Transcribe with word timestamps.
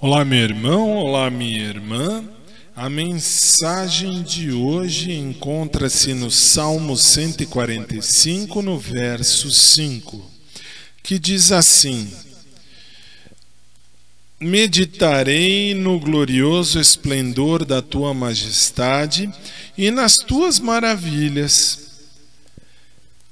Olá, 0.00 0.24
meu 0.24 0.38
irmão, 0.38 0.90
olá, 0.92 1.28
minha 1.28 1.58
irmã. 1.58 2.24
A 2.76 2.88
mensagem 2.88 4.22
de 4.22 4.52
hoje 4.52 5.10
encontra-se 5.10 6.14
no 6.14 6.30
Salmo 6.30 6.96
145, 6.96 8.62
no 8.62 8.78
verso 8.78 9.50
5, 9.50 10.24
que 11.02 11.18
diz 11.18 11.50
assim: 11.50 12.08
Meditarei 14.38 15.74
no 15.74 15.98
glorioso 15.98 16.78
esplendor 16.78 17.64
da 17.64 17.82
tua 17.82 18.14
majestade 18.14 19.28
e 19.76 19.90
nas 19.90 20.16
tuas 20.18 20.60
maravilhas. 20.60 22.06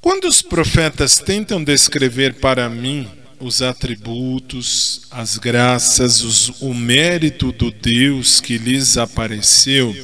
Quando 0.00 0.28
os 0.28 0.40
profetas 0.40 1.18
tentam 1.18 1.64
descrever 1.64 2.34
para 2.34 2.70
mim 2.70 3.10
os 3.42 3.60
atributos, 3.60 5.02
as 5.10 5.36
graças, 5.36 6.22
os, 6.22 6.60
o 6.60 6.72
mérito 6.72 7.52
do 7.52 7.70
Deus 7.70 8.40
que 8.40 8.56
lhes 8.56 8.96
apareceu 8.96 9.94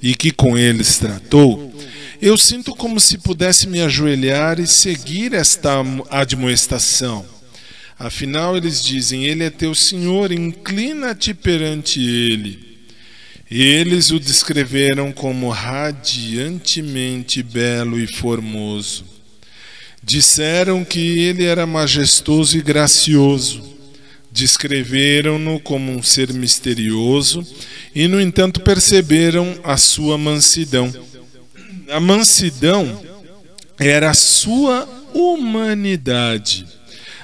e 0.00 0.14
que 0.14 0.30
com 0.30 0.56
eles 0.56 0.98
tratou, 0.98 1.74
eu 2.20 2.38
sinto 2.38 2.74
como 2.74 3.00
se 3.00 3.18
pudesse 3.18 3.66
me 3.66 3.80
ajoelhar 3.80 4.60
e 4.60 4.66
seguir 4.66 5.34
esta 5.34 5.82
admoestação. 6.10 7.26
Afinal, 7.98 8.56
eles 8.56 8.82
dizem: 8.82 9.24
Ele 9.24 9.44
é 9.44 9.50
teu 9.50 9.74
Senhor, 9.74 10.32
inclina-te 10.32 11.34
perante 11.34 12.00
Ele. 12.00 12.74
Eles 13.50 14.10
o 14.10 14.18
descreveram 14.18 15.12
como 15.12 15.48
radiantemente 15.48 17.42
belo 17.42 18.00
e 18.00 18.06
formoso. 18.06 19.13
Disseram 20.06 20.84
que 20.84 21.18
ele 21.18 21.44
era 21.44 21.66
majestoso 21.66 22.58
e 22.58 22.60
gracioso. 22.60 23.62
Descreveram-no 24.30 25.58
como 25.58 25.92
um 25.92 26.02
ser 26.02 26.30
misterioso 26.34 27.46
e, 27.94 28.06
no 28.06 28.20
entanto, 28.20 28.60
perceberam 28.60 29.58
a 29.64 29.78
sua 29.78 30.18
mansidão. 30.18 30.92
A 31.88 31.98
mansidão 31.98 33.02
era 33.78 34.10
a 34.10 34.14
sua 34.14 34.86
humanidade. 35.14 36.66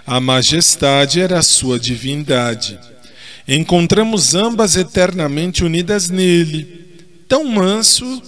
A 0.07 0.19
majestade 0.19 1.21
era 1.21 1.39
a 1.39 1.43
sua 1.43 1.79
divindade. 1.79 2.79
Encontramos 3.47 4.35
ambas 4.35 4.77
eternamente 4.77 5.63
unidas 5.65 6.09
nele, 6.09 6.87
tão 7.29 7.45
manso 7.45 8.23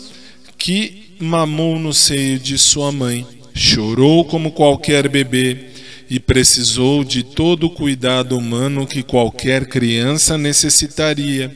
que 0.59 1.15
mamou 1.19 1.79
no 1.79 1.95
seio 1.95 2.39
de 2.39 2.59
sua 2.59 2.93
mãe 2.93 3.27
chorou 3.55 4.25
como 4.25 4.53
qualquer 4.53 5.09
bebê 5.09 5.67
e 6.09 6.21
precisou 6.21 7.05
de 7.05 7.23
todo 7.23 7.67
o 7.67 7.71
cuidado 7.71 8.37
humano 8.37 8.87
que 8.87 9.03
qualquer 9.03 9.67
criança 9.67 10.37
necessitaria. 10.37 11.51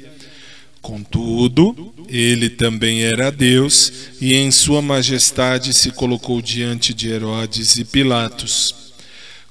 Contudo, 0.80 1.92
ele 2.08 2.48
também 2.48 3.02
era 3.02 3.30
Deus 3.30 3.92
e 4.20 4.34
em 4.34 4.50
sua 4.50 4.80
majestade 4.80 5.74
se 5.74 5.90
colocou 5.90 6.40
diante 6.40 6.94
de 6.94 7.08
Herodes 7.10 7.76
e 7.76 7.84
Pilatos. 7.84 8.74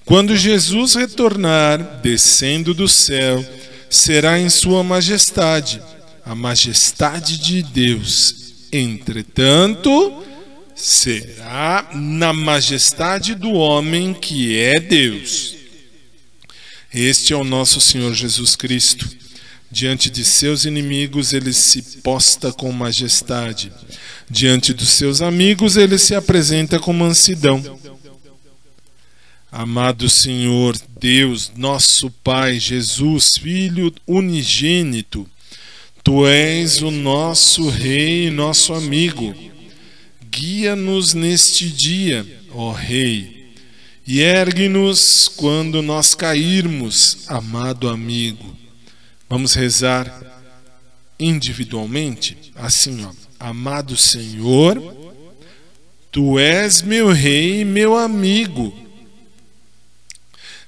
Quando 0.05 0.35
Jesus 0.35 0.95
retornar, 0.95 1.99
descendo 2.01 2.73
do 2.73 2.87
céu, 2.87 3.43
será 3.89 4.39
em 4.39 4.49
sua 4.49 4.83
majestade, 4.83 5.81
a 6.25 6.33
majestade 6.33 7.37
de 7.37 7.63
Deus. 7.63 8.53
Entretanto, 8.71 10.23
será 10.75 11.89
na 11.93 12.33
majestade 12.33 13.33
do 13.33 13.53
homem 13.53 14.13
que 14.13 14.59
é 14.59 14.73
Deus. 14.73 15.55
Este 16.93 17.33
é 17.33 17.35
o 17.35 17.45
nosso 17.45 17.79
Senhor 17.79 18.13
Jesus 18.13 18.55
Cristo. 18.55 19.09
Diante 19.71 20.09
de 20.09 20.23
seus 20.23 20.65
inimigos, 20.65 21.33
ele 21.33 21.53
se 21.53 21.81
posta 22.01 22.51
com 22.51 22.71
majestade. 22.71 23.71
Diante 24.29 24.73
dos 24.73 24.89
seus 24.89 25.21
amigos, 25.21 25.77
ele 25.77 25.97
se 25.97 26.13
apresenta 26.13 26.77
com 26.77 26.93
mansidão. 26.93 27.79
Amado 29.51 30.09
Senhor, 30.09 30.77
Deus, 30.99 31.51
nosso 31.55 32.11
Pai, 32.23 32.59
Jesus, 32.59 33.37
Filho 33.37 33.93
unigênito, 34.05 35.29
Tu 36.03 36.27
és 36.27 36.81
o 36.81 36.91
nosso 36.91 37.67
Rei 37.67 38.27
e 38.27 38.31
nosso 38.31 38.73
amigo 38.73 39.33
Guia-nos 40.37 41.13
neste 41.13 41.69
dia, 41.69 42.27
ó 42.51 42.73
Rei, 42.73 43.53
e 44.05 44.19
ergue-nos 44.19 45.29
quando 45.29 45.81
nós 45.81 46.13
cairmos, 46.13 47.19
amado 47.29 47.87
amigo. 47.87 48.53
Vamos 49.29 49.53
rezar 49.53 50.43
individualmente, 51.17 52.51
assim, 52.53 53.05
ó. 53.05 53.13
Amado 53.39 53.95
Senhor, 53.95 54.77
Tu 56.11 56.37
és 56.37 56.81
meu 56.81 57.13
Rei 57.13 57.61
e 57.61 57.65
meu 57.65 57.95
amigo. 57.97 58.77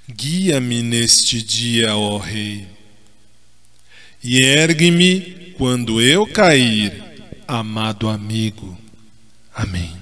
Guia-me 0.09 0.81
neste 0.81 1.41
dia, 1.43 1.93
ó 1.93 2.17
Rei, 2.17 2.65
e 4.23 4.41
ergue-me 4.41 5.53
quando 5.57 6.01
eu 6.01 6.25
cair, 6.25 7.03
amado 7.45 8.07
amigo. 8.07 8.86
Amém. 9.57 9.96